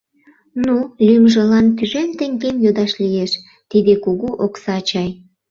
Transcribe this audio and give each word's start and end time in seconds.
Ну, 0.65 0.75
лӱмжылан 1.05 1.65
тӱжем 1.77 2.09
теҥгем 2.19 2.55
йодаш 2.63 2.91
лиеш, 3.01 3.31
тиде 3.69 3.93
кугу 4.03 4.29
окса 4.45 4.77
чай. 4.89 5.09